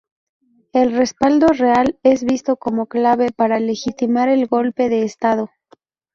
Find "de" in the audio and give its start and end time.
4.89-5.03